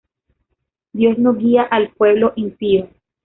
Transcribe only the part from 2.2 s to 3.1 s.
impío.